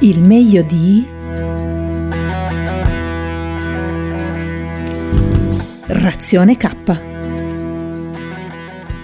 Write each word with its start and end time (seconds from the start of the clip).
Il 0.00 0.20
meglio 0.20 0.62
di 0.62 1.04
Razione 5.88 6.56
K. 6.56 7.00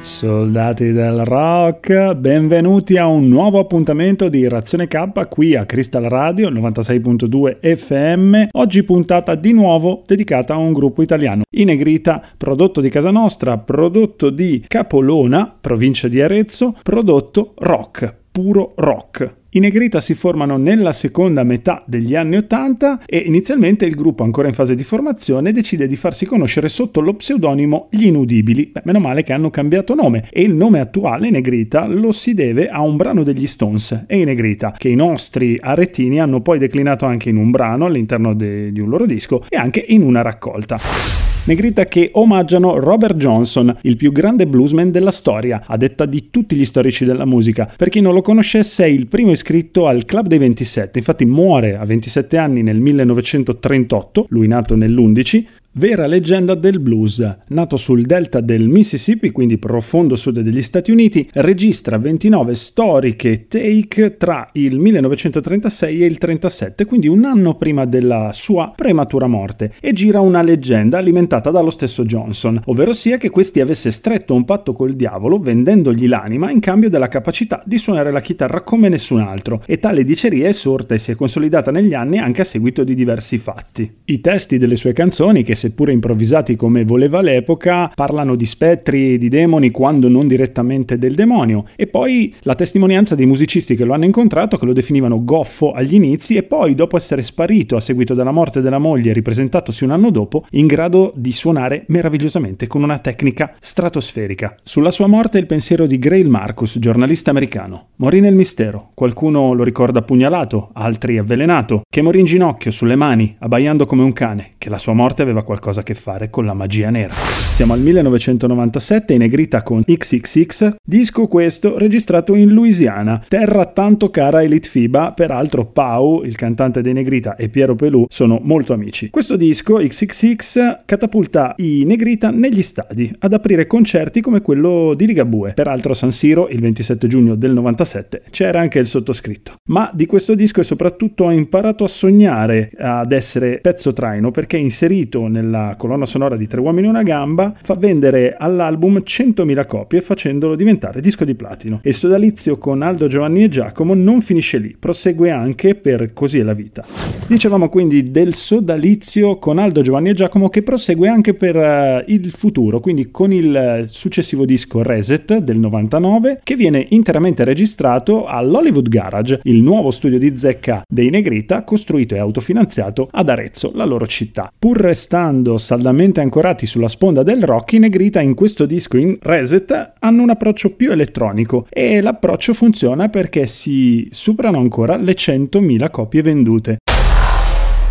Soldati 0.01 0.93
del 0.93 1.25
rock, 1.25 2.15
benvenuti 2.15 2.97
a 2.97 3.09
un 3.09 3.27
nuovo 3.27 3.59
appuntamento 3.59 4.29
di 4.29 4.47
Razione 4.47 4.87
K 4.87 5.27
qui 5.29 5.57
a 5.57 5.67
Crystal 5.67 6.05
Radio 6.05 6.49
96.2 6.51 7.77
FM. 7.77 8.51
Oggi 8.53 8.85
puntata 8.85 9.35
di 9.35 9.53
nuovo 9.53 10.05
dedicata 10.07 10.55
a 10.55 10.59
un 10.59 10.73
gruppo 10.73 11.03
italiano, 11.03 11.43
I 11.51 11.65
Negrita, 11.65 12.23
prodotto 12.39 12.81
di 12.81 12.89
casa 12.89 13.11
nostra, 13.11 13.59
prodotto 13.59 14.31
di 14.31 14.65
Capolona, 14.69 15.57
provincia 15.61 16.07
di 16.07 16.23
Arezzo, 16.23 16.77
prodotto 16.85 17.55
rock, 17.57 18.15
puro 18.31 18.75
rock. 18.77 19.43
I 19.57 19.61
Negrita 19.61 20.01
si 20.01 20.15
formano 20.15 20.57
nella 20.57 20.93
seconda 20.93 21.45
metà 21.45 21.85
degli 21.87 22.17
anni 22.17 22.39
Ottanta 22.39 23.03
e 23.07 23.19
inizialmente 23.19 23.85
il 23.85 23.95
gruppo, 23.95 24.25
ancora 24.25 24.49
in 24.49 24.55
fase 24.55 24.75
di 24.75 24.83
formazione, 24.83 25.53
decide 25.53 25.87
di 25.87 25.95
farsi 25.95 26.27
conoscere 26.27 26.69
sotto 26.69 27.01
lo 27.01 27.15
pseudonimo 27.15 27.87
Gli 27.89 28.07
Inudibili. 28.07 28.71
Beh, 28.73 28.81
meno 28.83 28.99
male 28.99 29.23
che 29.23 29.33
hanno 29.33 29.51
cambiato 29.51 29.95
nome 29.95 30.27
e 30.33 30.43
il 30.43 30.53
nome 30.53 30.81
attuale, 30.81 31.31
Negrita, 31.31 31.87
lo 31.87 32.11
si 32.11 32.35
deve 32.35 32.69
a 32.69 32.81
un 32.81 32.97
brano 32.97 33.23
degli 33.23 33.47
Stones 33.47 34.07
e 34.09 34.19
i 34.19 34.25
Negrita, 34.25 34.75
che 34.77 34.89
i 34.89 34.97
nostri 34.97 35.57
aretini 35.61 36.19
hanno 36.19 36.41
poi 36.41 36.59
declinato 36.59 37.07
anche 37.07 37.29
in 37.29 37.37
un 37.37 37.53
brano 37.53 37.85
all'interno 37.85 38.35
de- 38.35 38.73
di 38.73 38.81
un 38.81 38.89
loro 38.89 39.07
disco 39.07 39.45
e 39.49 39.57
anche 39.57 39.85
in 39.87 40.03
una 40.03 40.23
raccolta. 40.23 41.34
Negrita 41.47 41.85
che 41.85 42.09
omaggiano 42.15 42.79
Robert 42.79 43.17
Johnson, 43.17 43.77
il 43.83 43.97
più 43.97 44.13
grande 44.13 44.47
bluesman 44.47 44.91
della 44.91 45.11
storia, 45.11 45.63
a 45.67 45.77
detta 45.77 46.07
di 46.07 46.31
tutti 46.31 46.57
gli 46.57 46.65
storici 46.65 47.05
della 47.05 47.27
musica. 47.27 47.71
Per 47.77 47.91
chi 47.91 48.01
non 48.01 48.15
lo 48.15 48.23
conoscesse, 48.23 48.85
è 48.85 48.87
il 48.87 49.09
primo 49.09 49.31
iscritto 49.31 49.87
al 49.87 50.07
Club 50.07 50.27
dei 50.27 50.39
27, 50.39 50.97
infatti 50.97 51.27
muore 51.27 51.77
a 51.77 51.85
27 51.85 52.39
anni 52.39 52.63
nel 52.63 52.81
1938, 52.81 54.25
lui 54.31 54.49
nato 54.49 54.75
nell'11, 54.75 55.45
vera 55.77 56.07
leggenda 56.07 56.55
del 56.55 56.79
blues. 56.79 57.37
Nato 57.49 57.77
sul 57.77 58.03
delta 58.03 58.41
del 58.41 58.69
Mississippi, 58.69 59.31
quindi 59.31 59.59
profondo 59.59 60.15
sud 60.15 60.41
degli 60.41 60.63
Stati 60.63 60.91
Uniti, 60.91 61.29
registra 61.35 61.99
29 61.99 62.55
storiche 62.55 63.47
take 63.49 64.17
tra 64.17 64.49
il 64.53 64.79
1936 64.79 66.03
e 66.03 66.07
il 66.07 66.19
37, 66.19 66.85
quindi 66.85 67.09
un 67.09 67.25
anno 67.25 67.57
prima 67.57 67.87
della 67.87 68.31
sua 68.33 68.73
prematura 68.75 69.27
morte, 69.27 69.73
e 69.81 69.93
gira 69.93 70.21
una 70.21 70.43
leggenda 70.43 70.99
alimentata 70.99 71.51
dallo 71.51 71.71
stesso 71.71 72.05
Johnson, 72.05 72.61
ovvero 72.67 72.93
sia 72.93 73.17
che 73.17 73.31
questi 73.31 73.61
avesse 73.61 73.91
stretto 73.91 74.35
un 74.35 74.45
patto 74.45 74.73
col 74.73 74.95
diavolo 74.95 75.39
vendendogli 75.39 76.07
l'anima 76.07 76.51
in 76.51 76.61
cambio 76.61 76.89
della 76.89 77.09
capacità 77.09 77.63
di 77.67 77.79
suonare 77.79 78.13
la 78.13 78.21
chitarra 78.21 78.63
come 78.63 78.89
nessun 78.89 79.21
altro, 79.21 79.63
e 79.67 79.79
tale 79.79 80.05
diceria 80.05 80.49
è 80.49 80.53
sorta 80.53 80.95
e 80.95 80.99
si 80.99 81.11
è 81.11 81.17
consolidata 81.17 81.73
negli 81.73 81.95
anni 81.95 82.19
anche 82.19 82.43
a 82.43 82.45
seguito 82.45 82.85
di 82.85 82.95
diversi 82.95 83.39
fatti. 83.39 83.93
I 84.05 84.21
testi 84.21 84.59
delle 84.59 84.77
sue 84.77 84.93
canzoni, 84.93 85.43
che 85.43 85.55
seppure 85.65 85.93
improvvisati 85.93 86.57
come 86.57 86.85
voleva 86.85 87.23
l'epoca, 87.23 87.91
parlano 87.95 88.35
di 88.35 88.45
spettri 88.45 89.15
e 89.15 89.19
di 89.19 89.31
demoni 89.31 89.71
quando 89.71 90.09
non 90.09 90.29
direttamente 90.29 90.99
del 90.99 91.15
demonio, 91.15 91.65
e 91.75 91.87
poi 91.87 92.35
la 92.41 92.55
testimonianza 92.55 93.15
dei 93.15 93.25
musicisti 93.25 93.75
che 93.75 93.87
lo 93.87 93.95
hanno 93.95 94.05
incontrato 94.05 94.59
che 94.59 94.67
lo 94.67 94.75
definivano 94.75 95.25
goffo 95.25 95.73
agli 95.73 95.95
inizi 95.95 96.37
e 96.37 96.43
poi 96.43 96.75
dopo 96.75 96.99
essere 96.99 97.23
sparito 97.23 97.77
a 97.77 97.81
seguito 97.81 98.13
della 98.13 98.31
morte 98.31 98.61
della 98.61 98.77
moglie 98.79 99.15
ripresentatosi 99.15 99.85
un 99.85 99.93
anno 99.93 100.11
dopo, 100.11 100.45
in 100.51 100.67
grado 100.67 101.13
di 101.17 101.33
suonare 101.33 101.85
meravigliosamente 101.89 102.67
con 102.67 102.83
una 102.83 102.99
tecnica 102.99 103.55
stratosferica. 103.59 104.57
Sulla 104.63 104.91
sua 104.91 105.07
morte 105.07 105.39
il 105.39 105.47
pensiero 105.47 105.87
di 105.87 105.99
Grail 105.99 106.29
Marcus, 106.29 106.79
giornalista 106.79 107.31
americano. 107.31 107.87
Morì 107.97 108.21
nel 108.21 108.35
mistero, 108.35 108.91
qualcuno 108.93 109.55
lo 109.55 109.65
ricorda 109.65 110.03
pugnalato, 110.03 110.71
altri 110.75 111.17
avvelenato, 111.17 111.83
che 111.89 112.03
morì 112.03 112.21
in 112.21 112.27
ginocchio 112.27 112.71
sulle 112.71 112.97
mani, 112.97 113.35
abbaiando 113.39 113.87
come 113.87 114.03
un 114.03 114.13
cane, 114.13 114.53
che 114.59 114.69
la 114.69 114.79
sua 114.79 114.93
morte 114.93 115.23
aveva 115.23 115.43
qualcosa 115.43 115.53
a 115.81 115.83
che 115.83 115.95
fare 115.95 116.31
con 116.31 116.45
la 116.45 116.55
magia 116.55 116.91
nera. 116.91 117.15
Siamo 117.15 117.73
al 117.73 117.81
1997 117.81 119.13
in 119.13 119.21
negrita 119.21 119.63
con 119.63 119.83
XXX, 119.83 120.75
disco 120.85 121.27
questo 121.27 121.79
registrato 121.79 122.35
in 122.35 122.51
Louisiana, 122.51 123.25
terra 123.29 123.67
tanto 123.67 124.11
cara 124.11 124.39
a 124.39 124.43
Elite 124.43 124.69
FIBA, 124.69 125.13
peraltro 125.13 125.67
Pau, 125.67 126.23
il 126.25 126.35
cantante 126.37 126.81
dei 126.81 126.93
Negrita, 126.93 127.37
e 127.37 127.49
Piero 127.49 127.75
Pelù 127.75 128.07
sono 128.09 128.41
molto 128.43 128.73
amici. 128.73 129.11
Questo 129.11 129.37
disco, 129.37 129.77
XXX, 129.77 130.85
catapulta 130.85 131.55
i 131.59 131.85
Negrita 131.85 132.31
negli 132.31 132.63
stadi, 132.63 133.15
ad 133.21 133.33
aprire 133.33 133.67
concerti 133.67 134.21
come 134.21 134.41
quello 134.41 134.95
di 134.95 135.07
Ligabue. 135.07 135.53
Peraltro 135.55 135.93
a 135.93 135.95
San 135.95 136.11
Siro, 136.11 136.49
il 136.49 136.61
27 136.61 137.07
giugno 137.07 137.35
del 137.35 137.53
97, 137.53 138.23
c'era 138.31 138.61
anche 138.61 138.79
il 138.79 138.87
sottoscritto. 138.87 139.55
Ma 139.69 139.91
di 139.93 140.07
questo 140.07 140.35
disco 140.35 140.61
e 140.61 140.65
soprattutto 140.65 141.25
ho 141.25 141.31
imparato 141.31 141.85
a 141.85 141.89
sognare 141.89 142.71
ad 142.77 143.13
essere 143.13 143.59
pezzo 143.61 143.93
traino 143.93 144.31
perché 144.31 144.57
inserito 144.57 145.27
nella 145.45 145.75
colonna 145.77 146.07
sonora 146.07 146.37
di 146.37 146.47
Tre 146.47 146.61
uomini 146.61 146.87
e 146.87 146.91
una 146.91 147.03
gamba, 147.03 147.55
fa 147.63 147.75
vendere 147.75 148.37
all'album 148.39 149.03
100.000 149.05 149.67
copie 149.67 150.01
facendolo 150.01 150.57
diventare 150.57 151.01
disco 151.01 151.25
di 151.25 151.35
platino. 151.35 151.81
E 151.83 151.91
il 151.91 151.95
sodalizio 151.95 152.57
con 152.59 152.83
Aldo, 152.83 153.07
Giovanni 153.07 153.45
e 153.45 153.49
Giacomo 153.49 153.95
non 153.95 154.21
finisce 154.21 154.59
lì, 154.59 154.75
prosegue 154.79 155.31
anche 155.31 155.75
per 155.75 156.13
Così 156.13 156.39
è 156.39 156.43
la 156.43 156.55
vita. 156.55 156.85
Dicevamo 157.27 157.69
quindi 157.69 158.11
del 158.11 158.35
sodalizio 158.35 159.39
con 159.39 159.59
Aldo, 159.59 159.83
Giovanni 159.83 160.11
e 160.11 160.15
Giacomo 160.15 160.49
che 160.49 160.63
prosegue 160.63 161.09
anche 161.09 161.35
per 161.35 161.57
uh, 161.57 162.11
il 162.11 162.31
futuro, 162.31 162.81
quindi 162.81 163.11
con 163.11 163.33
il 163.33 163.85
successivo 163.89 164.45
disco 164.45 164.83
Reset 164.83 165.39
del 165.39 165.59
99 165.59 166.41
che 166.43 166.57
viene 166.57 166.87
interamente 166.91 167.45
registrato 167.45 168.27
all'Hollywood 168.27 168.89
Garage, 168.89 169.41
il 169.45 169.61
nuovo 169.61 169.91
studio 169.91 170.19
di 170.19 170.37
zecca 170.37 170.83
dei 170.89 171.11
Negrita 171.11 171.65
costruito 171.65 172.15
e 172.15 172.19
autofinanziato 172.19 173.09
ad 173.11 173.29
Arezzo, 173.29 173.73
la 173.75 173.85
loro 173.85 174.07
città. 174.07 174.53
Pur 174.57 174.79
restando 174.79 175.24
saldamente 175.57 176.21
ancorati 176.21 176.67
sulla 176.67 176.89
sponda 176.89 177.23
del 177.23 177.43
rock, 177.43 177.73
i 177.73 177.79
Negrita 177.79 178.21
in 178.21 178.35
questo 178.35 178.67
disco 178.67 178.97
in 178.97 179.17
Reset 179.21 179.93
hanno 179.99 180.23
un 180.23 180.31
approccio 180.31 180.75
più 180.75 180.91
elettronico 180.91 181.67
e 181.69 182.01
l'approccio 182.01 182.53
funziona 182.55 183.09
perché 183.09 183.47
si 183.47 184.09
superano 184.11 184.59
ancora 184.59 184.97
le 184.97 185.15
100.000 185.15 185.91
copie 185.91 186.23
vendute. 186.23 186.79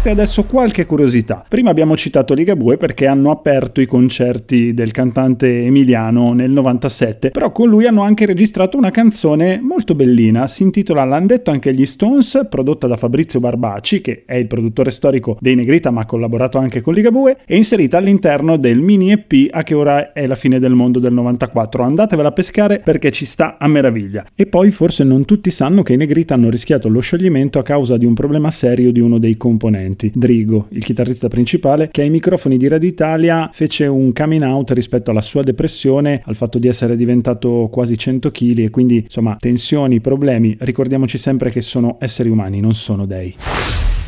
E 0.05 0.09
adesso 0.09 0.43
qualche 0.43 0.85
curiosità. 0.85 1.45
Prima 1.47 1.69
abbiamo 1.69 1.95
citato 1.95 2.33
Ligabue 2.33 2.75
perché 2.75 3.07
hanno 3.07 3.31
aperto 3.31 3.79
i 3.79 3.85
concerti 3.85 4.73
del 4.73 4.91
cantante 4.91 5.63
Emiliano 5.63 6.33
nel 6.33 6.51
97, 6.51 7.29
però 7.29 7.53
con 7.53 7.69
lui 7.69 7.85
hanno 7.85 8.01
anche 8.01 8.25
registrato 8.25 8.75
una 8.75 8.91
canzone 8.91 9.61
molto 9.61 9.95
bellina, 9.95 10.45
si 10.45 10.63
intitola 10.63 11.05
L'han 11.05 11.25
detto 11.25 11.51
anche 11.51 11.73
gli 11.73 11.85
Stones, 11.85 12.47
prodotta 12.49 12.85
da 12.85 12.97
Fabrizio 12.97 13.39
Barbaci, 13.39 14.01
che 14.01 14.23
è 14.25 14.35
il 14.35 14.47
produttore 14.47 14.91
storico 14.91 15.37
dei 15.39 15.55
Negrita 15.55 15.89
ma 15.89 16.01
ha 16.01 16.05
collaborato 16.05 16.57
anche 16.57 16.81
con 16.81 16.93
Ligabue, 16.93 17.37
e 17.45 17.55
inserita 17.55 17.95
all'interno 17.95 18.57
del 18.57 18.79
mini 18.79 19.13
EP 19.13 19.47
a 19.51 19.63
che 19.63 19.73
ora 19.73 20.11
è 20.11 20.27
la 20.27 20.35
fine 20.35 20.59
del 20.59 20.73
mondo 20.73 20.99
del 20.99 21.13
94. 21.13 21.81
Andatevela 21.81 22.27
a 22.27 22.33
pescare 22.33 22.79
perché 22.79 23.09
ci 23.09 23.23
sta 23.23 23.55
a 23.57 23.69
meraviglia. 23.69 24.25
E 24.35 24.47
poi 24.47 24.69
forse 24.69 25.05
non 25.05 25.23
tutti 25.23 25.49
sanno 25.49 25.81
che 25.81 25.93
i 25.93 25.97
Negrita 25.97 26.33
hanno 26.33 26.49
rischiato 26.49 26.89
lo 26.89 26.99
scioglimento 26.99 27.57
a 27.57 27.63
causa 27.63 27.95
di 27.95 28.05
un 28.05 28.13
problema 28.13 28.51
serio 28.51 28.91
di 28.91 28.99
uno 28.99 29.17
dei 29.17 29.37
componenti. 29.37 29.91
Drigo, 30.13 30.67
il 30.69 30.83
chitarrista 30.83 31.27
principale, 31.27 31.89
che 31.91 32.01
ai 32.01 32.09
microfoni 32.09 32.57
di 32.57 32.67
Radio 32.67 32.89
Italia 32.89 33.49
fece 33.53 33.85
un 33.85 34.11
coming 34.13 34.43
out 34.43 34.71
rispetto 34.71 35.11
alla 35.11 35.21
sua 35.21 35.43
depressione, 35.43 36.21
al 36.25 36.35
fatto 36.35 36.59
di 36.59 36.67
essere 36.67 36.95
diventato 36.95 37.69
quasi 37.71 37.97
100 37.97 38.31
kg 38.31 38.59
e 38.59 38.69
quindi 38.69 38.97
insomma 39.03 39.37
tensioni, 39.39 39.99
problemi. 40.01 40.55
Ricordiamoci 40.59 41.17
sempre 41.17 41.51
che 41.51 41.61
sono 41.61 41.97
esseri 41.99 42.29
umani, 42.29 42.59
non 42.59 42.73
sono 42.73 43.05
dei. 43.05 43.35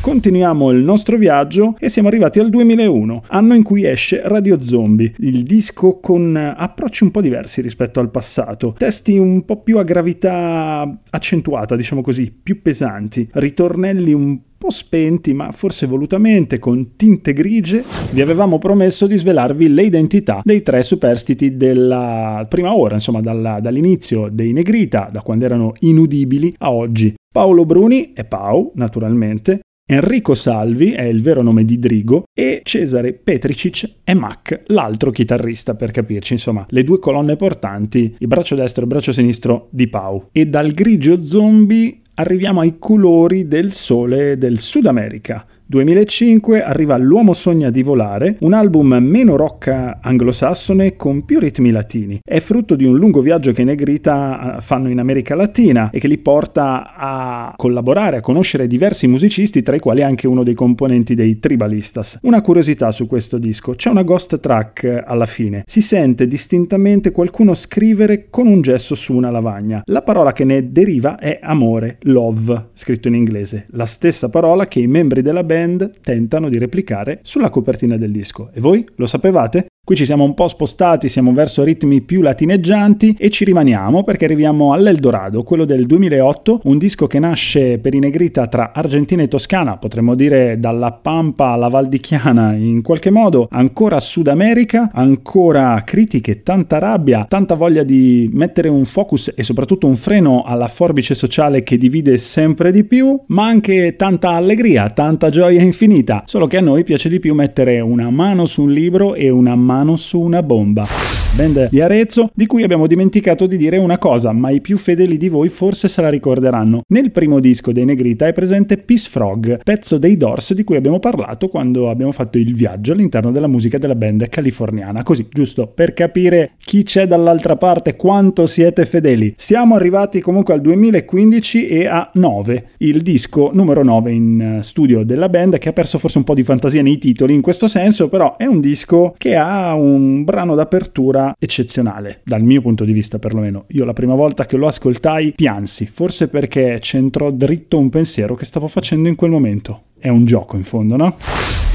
Continuiamo 0.06 0.70
il 0.70 0.84
nostro 0.84 1.16
viaggio 1.16 1.74
e 1.80 1.88
siamo 1.88 2.06
arrivati 2.06 2.38
al 2.38 2.48
2001, 2.48 3.24
anno 3.26 3.54
in 3.54 3.64
cui 3.64 3.84
esce 3.84 4.20
Radio 4.24 4.62
Zombie, 4.62 5.12
il 5.18 5.42
disco 5.42 5.98
con 5.98 6.36
approcci 6.36 7.02
un 7.02 7.10
po' 7.10 7.20
diversi 7.20 7.60
rispetto 7.60 7.98
al 7.98 8.12
passato, 8.12 8.76
testi 8.78 9.18
un 9.18 9.44
po' 9.44 9.62
più 9.62 9.78
a 9.78 9.82
gravità 9.82 11.00
accentuata, 11.10 11.74
diciamo 11.74 12.02
così, 12.02 12.30
più 12.30 12.62
pesanti, 12.62 13.28
ritornelli 13.32 14.12
un 14.12 14.38
po' 14.38 14.44
spenti, 14.70 15.32
ma 15.32 15.52
forse 15.52 15.86
volutamente, 15.86 16.58
con 16.58 16.96
tinte 16.96 17.32
grigie, 17.32 17.84
vi 18.10 18.20
avevamo 18.20 18.58
promesso 18.58 19.06
di 19.06 19.16
svelarvi 19.16 19.68
le 19.68 19.82
identità 19.82 20.40
dei 20.44 20.62
tre 20.62 20.82
superstiti 20.82 21.56
della 21.56 22.46
prima 22.48 22.76
ora, 22.76 22.94
insomma 22.94 23.20
dalla, 23.20 23.60
dall'inizio 23.60 24.28
dei 24.30 24.52
Negrita, 24.52 25.08
da 25.10 25.22
quando 25.22 25.44
erano 25.44 25.72
inudibili 25.80 26.54
a 26.58 26.72
oggi. 26.72 27.14
Paolo 27.32 27.66
Bruni 27.66 28.12
è 28.14 28.24
Pau, 28.24 28.72
naturalmente, 28.76 29.60
Enrico 29.88 30.34
Salvi 30.34 30.90
è 30.90 31.04
il 31.04 31.22
vero 31.22 31.42
nome 31.42 31.64
di 31.64 31.78
Drigo 31.78 32.24
e 32.34 32.60
Cesare 32.64 33.12
Petricic 33.12 33.98
è 34.02 34.14
Mac, 34.14 34.62
l'altro 34.66 35.12
chitarrista 35.12 35.76
per 35.76 35.92
capirci, 35.92 36.32
insomma, 36.32 36.66
le 36.70 36.82
due 36.82 36.98
colonne 36.98 37.36
portanti, 37.36 38.16
il 38.18 38.26
braccio 38.26 38.56
destro 38.56 38.80
e 38.80 38.84
il 38.86 38.90
braccio 38.90 39.12
sinistro 39.12 39.68
di 39.70 39.86
Pau. 39.86 40.30
E 40.32 40.46
dal 40.46 40.72
grigio 40.72 41.22
zombie 41.22 42.00
arriviamo 42.14 42.62
ai 42.62 42.80
colori 42.80 43.46
del 43.46 43.70
sole 43.70 44.36
del 44.36 44.58
Sud 44.58 44.86
America 44.86 45.46
2005 45.68 46.62
arriva 46.62 46.96
L'uomo 46.96 47.32
sogna 47.32 47.70
di 47.70 47.82
volare, 47.82 48.36
un 48.40 48.52
album 48.52 48.98
meno 49.00 49.34
rock 49.34 49.96
anglosassone 50.00 50.94
con 50.94 51.24
più 51.24 51.40
ritmi 51.40 51.72
latini. 51.72 52.20
È 52.22 52.38
frutto 52.38 52.76
di 52.76 52.84
un 52.84 52.94
lungo 52.94 53.20
viaggio 53.20 53.50
che 53.50 53.64
Negrita 53.64 54.58
eh, 54.58 54.60
fanno 54.60 54.88
in 54.88 55.00
America 55.00 55.34
Latina 55.34 55.90
e 55.90 55.98
che 55.98 56.06
li 56.06 56.18
porta 56.18 56.94
a 56.94 57.52
collaborare, 57.56 58.18
a 58.18 58.20
conoscere 58.20 58.68
diversi 58.68 59.08
musicisti, 59.08 59.62
tra 59.62 59.74
i 59.74 59.80
quali 59.80 60.04
anche 60.04 60.28
uno 60.28 60.44
dei 60.44 60.54
componenti 60.54 61.14
dei 61.14 61.40
Tribalistas. 61.40 62.20
Una 62.22 62.42
curiosità 62.42 62.92
su 62.92 63.08
questo 63.08 63.36
disco, 63.36 63.74
c'è 63.74 63.90
una 63.90 64.04
ghost 64.04 64.38
track 64.38 65.02
alla 65.04 65.26
fine. 65.26 65.64
Si 65.66 65.80
sente 65.80 66.28
distintamente 66.28 67.10
qualcuno 67.10 67.54
scrivere 67.54 68.28
con 68.30 68.46
un 68.46 68.60
gesso 68.60 68.94
su 68.94 69.16
una 69.16 69.32
lavagna. 69.32 69.82
La 69.86 70.02
parola 70.02 70.30
che 70.30 70.44
ne 70.44 70.70
deriva 70.70 71.18
è 71.18 71.40
amore, 71.42 71.98
love, 72.02 72.68
scritto 72.74 73.08
in 73.08 73.16
inglese, 73.16 73.66
la 73.70 73.84
stessa 73.84 74.30
parola 74.30 74.66
che 74.66 74.78
i 74.78 74.86
membri 74.86 75.22
della 75.22 75.42
band 75.42 75.54
tentano 76.02 76.48
di 76.48 76.58
replicare 76.58 77.20
sulla 77.22 77.50
copertina 77.50 77.96
del 77.96 78.12
disco. 78.12 78.50
E 78.52 78.60
voi 78.60 78.86
lo 78.96 79.06
sapevate? 79.06 79.66
Qui 79.86 79.94
ci 79.94 80.04
siamo 80.04 80.24
un 80.24 80.34
po' 80.34 80.48
spostati, 80.48 81.08
siamo 81.08 81.32
verso 81.32 81.62
ritmi 81.62 82.00
più 82.00 82.20
latineggianti 82.20 83.14
e 83.16 83.30
ci 83.30 83.44
rimaniamo 83.44 84.02
perché 84.02 84.24
arriviamo 84.24 84.72
all'Eldorado, 84.72 85.44
quello 85.44 85.64
del 85.64 85.86
2008, 85.86 86.62
un 86.64 86.76
disco 86.76 87.06
che 87.06 87.20
nasce 87.20 87.78
per 87.78 87.94
i 87.94 88.00
Negrita 88.00 88.48
tra 88.48 88.72
Argentina 88.74 89.22
e 89.22 89.28
Toscana, 89.28 89.76
potremmo 89.76 90.16
dire 90.16 90.58
dalla 90.58 90.90
Pampa 90.90 91.50
alla 91.50 91.68
Val 91.68 91.86
di 91.86 92.00
Chiana 92.00 92.54
in 92.54 92.82
qualche 92.82 93.10
modo, 93.10 93.46
ancora 93.48 94.00
Sud 94.00 94.26
America, 94.26 94.90
ancora 94.92 95.80
critiche, 95.84 96.42
tanta 96.42 96.80
rabbia, 96.80 97.24
tanta 97.28 97.54
voglia 97.54 97.84
di 97.84 98.28
mettere 98.32 98.68
un 98.68 98.86
focus 98.86 99.34
e 99.36 99.44
soprattutto 99.44 99.86
un 99.86 99.94
freno 99.94 100.42
alla 100.42 100.66
forbice 100.66 101.14
sociale 101.14 101.60
che 101.60 101.78
divide 101.78 102.18
sempre 102.18 102.72
di 102.72 102.82
più, 102.82 103.22
ma 103.28 103.46
anche 103.46 103.94
tanta 103.94 104.30
allegria, 104.30 104.90
tanta 104.90 105.30
gioia 105.30 105.62
infinita, 105.62 106.24
solo 106.26 106.48
che 106.48 106.56
a 106.56 106.60
noi 106.60 106.82
piace 106.82 107.08
di 107.08 107.20
più 107.20 107.34
mettere 107.34 107.78
una 107.78 108.10
mano 108.10 108.46
su 108.46 108.62
un 108.62 108.72
libro 108.72 109.14
e 109.14 109.30
una 109.30 109.54
mano 109.54 109.74
mano 109.76 109.98
su 109.98 110.18
una 110.18 110.42
bomba. 110.42 111.15
Band 111.36 111.68
di 111.68 111.82
Arezzo, 111.82 112.30
di 112.32 112.46
cui 112.46 112.62
abbiamo 112.62 112.86
dimenticato 112.86 113.44
di 113.44 113.58
dire 113.58 113.76
una 113.76 113.98
cosa, 113.98 114.32
ma 114.32 114.48
i 114.48 114.62
più 114.62 114.78
fedeli 114.78 115.18
di 115.18 115.28
voi 115.28 115.50
forse 115.50 115.86
se 115.86 116.00
la 116.00 116.08
ricorderanno. 116.08 116.80
Nel 116.88 117.10
primo 117.10 117.40
disco 117.40 117.72
dei 117.72 117.84
Negrita 117.84 118.26
è 118.26 118.32
presente 118.32 118.78
Peace 118.78 119.10
Frog, 119.10 119.60
pezzo 119.62 119.98
dei 119.98 120.16
Doors 120.16 120.54
di 120.54 120.64
cui 120.64 120.76
abbiamo 120.76 120.98
parlato 120.98 121.48
quando 121.48 121.90
abbiamo 121.90 122.12
fatto 122.12 122.38
il 122.38 122.54
viaggio 122.54 122.92
all'interno 122.92 123.32
della 123.32 123.48
musica 123.48 123.76
della 123.76 123.94
band 123.94 124.30
californiana. 124.30 125.02
Così, 125.02 125.26
giusto 125.30 125.66
per 125.66 125.92
capire 125.92 126.52
chi 126.56 126.84
c'è 126.84 127.06
dall'altra 127.06 127.56
parte, 127.56 127.96
quanto 127.96 128.46
siete 128.46 128.86
fedeli. 128.86 129.34
Siamo 129.36 129.74
arrivati 129.74 130.22
comunque 130.22 130.54
al 130.54 130.62
2015 130.62 131.66
e 131.66 131.86
a 131.86 132.10
9, 132.14 132.68
il 132.78 133.02
disco 133.02 133.50
numero 133.52 133.84
9 133.84 134.10
in 134.10 134.58
studio 134.62 135.04
della 135.04 135.28
band 135.28 135.58
che 135.58 135.68
ha 135.68 135.74
perso 135.74 135.98
forse 135.98 136.16
un 136.16 136.24
po' 136.24 136.32
di 136.32 136.42
fantasia 136.42 136.80
nei 136.80 136.96
titoli 136.96 137.34
in 137.34 137.42
questo 137.42 137.68
senso, 137.68 138.08
però 138.08 138.38
è 138.38 138.46
un 138.46 138.60
disco 138.60 139.12
che 139.18 139.36
ha 139.36 139.74
un 139.74 140.24
brano 140.24 140.54
d'apertura 140.54 141.24
eccezionale, 141.38 142.20
dal 142.24 142.42
mio 142.42 142.60
punto 142.60 142.84
di 142.84 142.92
vista 142.92 143.18
perlomeno. 143.18 143.64
Io 143.68 143.84
la 143.84 143.92
prima 143.92 144.14
volta 144.14 144.44
che 144.44 144.56
lo 144.56 144.66
ascoltai 144.66 145.32
piansi, 145.34 145.86
forse 145.86 146.28
perché 146.28 146.78
c'entrò 146.80 147.30
dritto 147.30 147.78
un 147.78 147.88
pensiero 147.88 148.34
che 148.34 148.44
stavo 148.44 148.68
facendo 148.68 149.08
in 149.08 149.14
quel 149.14 149.30
momento. 149.30 149.85
È 149.98 150.08
un 150.08 150.24
gioco 150.24 150.56
in 150.56 150.64
fondo, 150.64 150.96
no? 150.96 151.16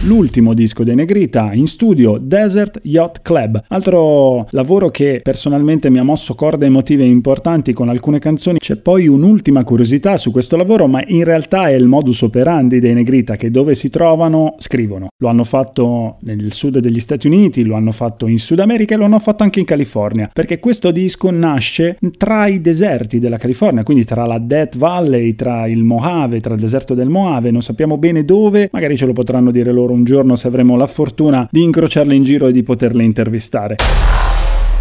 l'ultimo 0.03 0.53
disco 0.53 0.83
dei 0.83 0.95
Negrita 0.95 1.53
in 1.53 1.67
studio 1.67 2.17
Desert 2.19 2.79
Yacht 2.83 3.21
Club, 3.21 3.63
altro 3.67 4.47
lavoro 4.51 4.89
che 4.89 5.19
personalmente 5.21 5.89
mi 5.89 5.99
ha 5.99 6.03
mosso 6.03 6.33
corde 6.33 6.65
emotive 6.65 7.03
importanti 7.03 7.73
con 7.73 7.89
alcune 7.89 8.19
canzoni. 8.19 8.57
C'è 8.57 8.77
poi 8.77 9.07
un'ultima 9.07 9.63
curiosità 9.63 10.17
su 10.17 10.31
questo 10.31 10.57
lavoro, 10.57 10.87
ma 10.87 11.03
in 11.05 11.23
realtà 11.23 11.69
è 11.69 11.73
il 11.73 11.87
modus 11.87 12.21
operandi 12.21 12.79
dei 12.79 12.93
Negrita 12.93 13.35
che 13.35 13.51
dove 13.51 13.75
si 13.75 13.89
trovano 13.89 14.55
scrivono. 14.57 15.09
Lo 15.17 15.27
hanno 15.27 15.43
fatto 15.43 16.17
nel 16.21 16.51
sud 16.53 16.79
degli 16.79 16.99
Stati 16.99 17.27
Uniti, 17.27 17.63
lo 17.63 17.75
hanno 17.75 17.91
fatto 17.91 18.27
in 18.27 18.39
Sud 18.39 18.59
America 18.59 18.95
e 18.95 18.97
lo 18.97 19.05
hanno 19.05 19.19
fatto 19.19 19.43
anche 19.43 19.59
in 19.59 19.65
California, 19.65 20.29
perché 20.31 20.59
questo 20.59 20.91
disco 20.91 21.29
nasce 21.29 21.97
tra 22.17 22.47
i 22.47 22.59
deserti 22.61 23.19
della 23.19 23.37
California, 23.37 23.83
quindi 23.83 24.03
tra 24.05 24.25
la 24.25 24.39
Death 24.39 24.77
Valley, 24.77 25.35
tra 25.35 25.67
il 25.67 25.83
Mojave, 25.83 26.39
tra 26.39 26.55
il 26.55 26.59
deserto 26.59 26.93
del 26.93 27.09
Mojave, 27.09 27.51
non 27.51 27.61
sappiamo 27.61 27.97
bene 27.97 28.20
dove, 28.25 28.69
magari 28.71 28.97
ce 28.97 29.05
lo 29.05 29.13
potranno 29.13 29.51
dire 29.51 29.71
loro 29.71 29.93
un 29.93 30.03
giorno 30.03 30.35
se 30.35 30.47
avremo 30.47 30.75
la 30.75 30.87
fortuna 30.87 31.47
di 31.51 31.63
incrociarle 31.63 32.15
in 32.15 32.23
giro 32.23 32.47
e 32.47 32.51
di 32.51 32.63
poterle 32.63 33.03
intervistare. 33.03 33.75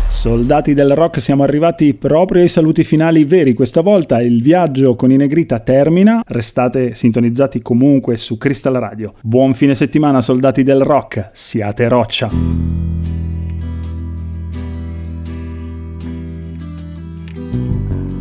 Soldati 0.06 0.75
del 0.75 0.94
rock, 0.94 1.19
siamo 1.19 1.44
arrivati 1.44 1.94
proprio 1.94 2.42
ai 2.42 2.48
saluti 2.48 2.84
finali 2.84 3.25
veri. 3.25 3.54
Questa 3.54 3.81
volta 3.81 4.20
il 4.20 4.42
viaggio 4.42 4.94
con 4.94 5.10
i 5.10 5.16
Negrita 5.16 5.60
termina. 5.60 6.22
Restate 6.26 6.94
sintonizzati 6.94 7.62
comunque 7.62 8.19
su 8.19 8.37
Crystal 8.37 8.75
Radio. 8.75 9.14
Buon 9.22 9.54
fine 9.54 9.75
settimana, 9.75 10.20
soldati 10.20 10.62
del 10.62 10.82
rock. 10.82 11.31
Siate 11.32 11.88
roccia. 11.88 12.28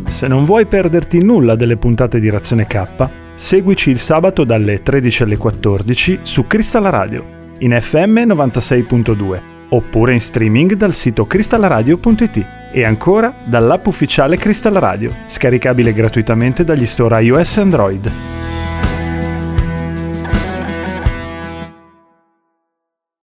Se 0.06 0.26
non 0.26 0.44
vuoi 0.44 0.66
perderti 0.66 1.22
nulla 1.22 1.54
delle 1.54 1.76
puntate 1.76 2.18
di 2.18 2.30
Razione 2.30 2.66
K, 2.66 3.10
Seguici 3.40 3.88
il 3.88 4.00
sabato 4.00 4.44
dalle 4.44 4.82
13 4.82 5.22
alle 5.22 5.38
14 5.38 6.18
su 6.24 6.46
Crystal 6.46 6.82
Radio, 6.82 7.54
in 7.60 7.74
FM 7.80 8.18
96.2, 8.18 9.40
oppure 9.70 10.12
in 10.12 10.20
streaming 10.20 10.74
dal 10.74 10.92
sito 10.92 11.24
crystalradio.it 11.24 12.46
e 12.70 12.84
ancora 12.84 13.32
dall'app 13.42 13.86
ufficiale 13.86 14.36
Crystal 14.36 14.74
Radio, 14.74 15.10
scaricabile 15.26 15.94
gratuitamente 15.94 16.64
dagli 16.64 16.84
store 16.84 17.22
iOS 17.22 17.56
e 17.56 17.60
Android. 17.62 18.39